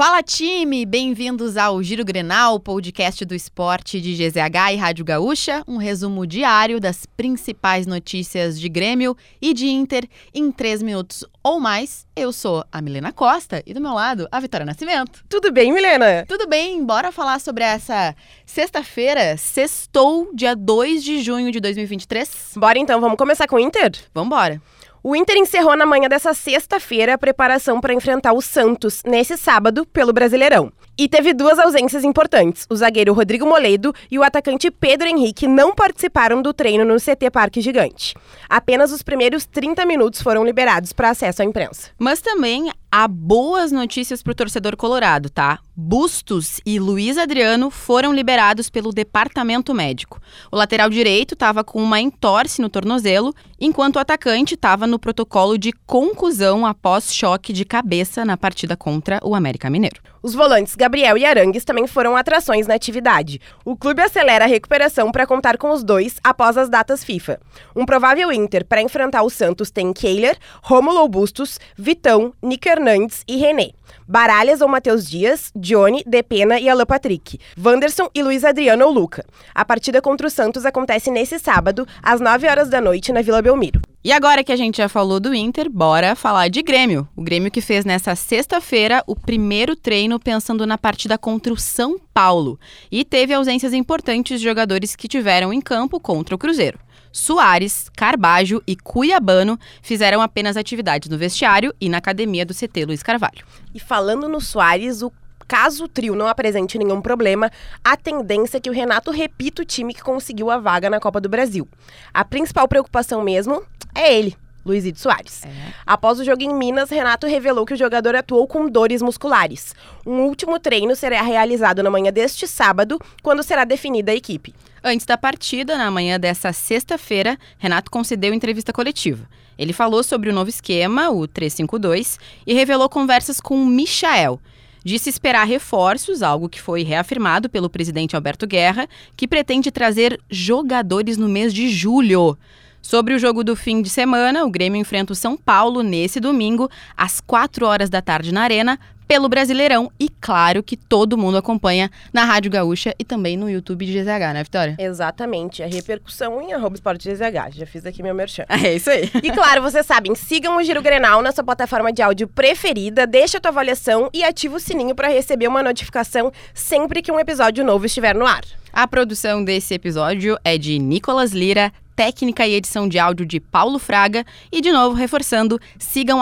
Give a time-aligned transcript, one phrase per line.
[0.00, 5.76] Fala time, bem-vindos ao Giro Grenal, podcast do esporte de GZH e Rádio Gaúcha, um
[5.76, 12.06] resumo diário das principais notícias de Grêmio e de Inter em três minutos ou mais.
[12.16, 15.22] Eu sou a Milena Costa e do meu lado a Vitória Nascimento.
[15.28, 16.24] Tudo bem, Milena?
[16.26, 22.54] Tudo bem, bora falar sobre essa sexta-feira, sextou, dia 2 de junho de 2023?
[22.56, 23.92] Bora então, vamos começar com o Inter?
[24.14, 24.62] Vambora.
[25.02, 29.86] O Inter encerrou na manhã dessa sexta-feira a preparação para enfrentar o Santos nesse sábado
[29.86, 30.70] pelo Brasileirão.
[31.00, 32.66] E teve duas ausências importantes.
[32.68, 37.30] O zagueiro Rodrigo Moledo e o atacante Pedro Henrique não participaram do treino no CT
[37.30, 38.14] Parque Gigante.
[38.50, 41.88] Apenas os primeiros 30 minutos foram liberados para acesso à imprensa.
[41.98, 45.60] Mas também há boas notícias para o torcedor colorado, tá?
[45.74, 50.20] Bustos e Luiz Adriano foram liberados pelo departamento médico.
[50.52, 55.56] O lateral direito estava com uma entorse no tornozelo, enquanto o atacante estava no protocolo
[55.56, 60.02] de conclusão após choque de cabeça na partida contra o América Mineiro.
[60.22, 63.40] Os volantes Gabriel e Arangues também foram atrações na atividade.
[63.64, 67.40] O clube acelera a recuperação para contar com os dois após as datas FIFA.
[67.74, 73.36] Um provável Inter para enfrentar o Santos tem Kehler, Rômulo Bustos, Vitão, Nick Hernandes e
[73.36, 73.70] René.
[74.06, 79.24] Baralhas ou Matheus Dias, Johnny, Depena e Alan Patrick, Wanderson e Luiz Adriano ou Luca.
[79.54, 83.42] A partida contra o Santos acontece nesse sábado, às 9 horas da noite, na Vila
[83.42, 83.80] Belmiro.
[84.02, 87.06] E agora que a gente já falou do Inter, bora falar de Grêmio.
[87.14, 92.00] O Grêmio que fez nessa sexta-feira o primeiro treino pensando na partida contra o São
[92.14, 92.58] Paulo.
[92.90, 96.78] E teve ausências importantes de jogadores que tiveram em campo contra o Cruzeiro.
[97.12, 103.02] Soares, Carbajo e Cuiabano fizeram apenas atividades no vestiário e na academia do CT Luiz
[103.02, 103.44] Carvalho.
[103.74, 105.12] E falando no Soares, o
[105.46, 107.50] caso o trio não apresente nenhum problema,
[107.84, 111.20] a tendência é que o Renato repita o time que conseguiu a vaga na Copa
[111.20, 111.68] do Brasil.
[112.14, 113.62] A principal preocupação mesmo
[113.94, 115.44] é ele, Luizito Soares.
[115.44, 115.48] É.
[115.86, 119.74] Após o jogo em Minas, Renato revelou que o jogador atuou com dores musculares.
[120.06, 124.54] Um último treino será realizado na manhã deste sábado, quando será definida a equipe.
[124.82, 129.28] Antes da partida, na manhã dessa sexta-feira, Renato concedeu entrevista coletiva.
[129.58, 134.40] Ele falou sobre o novo esquema, o 352, e revelou conversas com o Michael.
[134.82, 141.18] Disse esperar reforços, algo que foi reafirmado pelo presidente Alberto Guerra, que pretende trazer jogadores
[141.18, 142.38] no mês de julho.
[142.82, 146.68] Sobre o jogo do fim de semana, o Grêmio enfrenta o São Paulo nesse domingo,
[146.96, 148.78] às 4 horas da tarde na Arena,
[149.10, 149.90] pelo Brasileirão.
[149.98, 154.32] E claro que todo mundo acompanha na Rádio Gaúcha e também no YouTube de GZH,
[154.32, 154.76] né, Vitória?
[154.78, 155.64] Exatamente.
[155.64, 157.50] A repercussão em arroba esporte GZH.
[157.50, 158.44] Já fiz aqui meu merchan.
[158.62, 159.10] É isso aí.
[159.22, 163.38] E claro, vocês sabem, sigam o Giro Grenal na sua plataforma de áudio preferida, deixa
[163.38, 167.64] a tua avaliação e ativa o sininho para receber uma notificação sempre que um episódio
[167.64, 168.44] novo estiver no ar.
[168.72, 173.78] A produção desse episódio é de Nicolas Lira, técnica e edição de áudio de Paulo
[173.78, 174.24] Fraga.
[174.50, 176.20] E, de novo, reforçando, sigam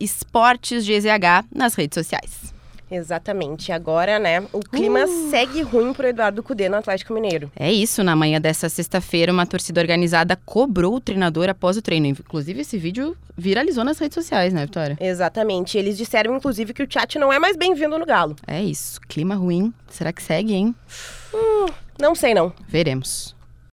[0.00, 2.52] esportesgzh nas redes sociais.
[2.90, 3.70] Exatamente.
[3.70, 5.30] Agora, né, o clima uh.
[5.30, 7.48] segue ruim pro Eduardo Cudê no Atlético Mineiro.
[7.54, 8.02] É isso.
[8.02, 12.08] Na manhã dessa sexta-feira, uma torcida organizada cobrou o treinador após o treino.
[12.08, 14.98] Inclusive, esse vídeo viralizou nas redes sociais, né, Vitória?
[15.00, 15.78] Exatamente.
[15.78, 18.34] Eles disseram, inclusive, que o chat não é mais bem-vindo no Galo.
[18.48, 19.00] É isso.
[19.02, 19.72] Clima ruim.
[19.88, 20.74] Será que segue, hein?
[21.32, 21.66] Hum,
[22.00, 22.52] não sei, não.
[22.66, 23.38] Veremos.